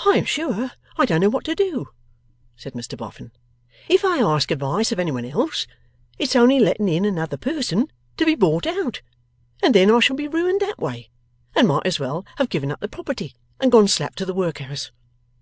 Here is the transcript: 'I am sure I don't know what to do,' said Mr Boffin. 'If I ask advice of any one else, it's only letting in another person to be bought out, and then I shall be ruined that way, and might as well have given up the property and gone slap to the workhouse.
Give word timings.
'I 0.00 0.10
am 0.18 0.24
sure 0.26 0.72
I 0.98 1.06
don't 1.06 1.22
know 1.22 1.30
what 1.30 1.46
to 1.46 1.54
do,' 1.54 1.88
said 2.54 2.74
Mr 2.74 2.98
Boffin. 2.98 3.32
'If 3.88 4.04
I 4.04 4.18
ask 4.18 4.50
advice 4.50 4.92
of 4.92 4.98
any 4.98 5.10
one 5.10 5.24
else, 5.24 5.66
it's 6.18 6.36
only 6.36 6.60
letting 6.60 6.86
in 6.90 7.06
another 7.06 7.38
person 7.38 7.90
to 8.18 8.26
be 8.26 8.34
bought 8.34 8.66
out, 8.66 9.00
and 9.62 9.74
then 9.74 9.90
I 9.90 10.00
shall 10.00 10.16
be 10.16 10.28
ruined 10.28 10.60
that 10.60 10.76
way, 10.78 11.08
and 11.56 11.66
might 11.68 11.86
as 11.86 11.98
well 11.98 12.26
have 12.36 12.50
given 12.50 12.70
up 12.70 12.80
the 12.80 12.88
property 12.88 13.34
and 13.58 13.72
gone 13.72 13.88
slap 13.88 14.16
to 14.16 14.26
the 14.26 14.34
workhouse. 14.34 14.90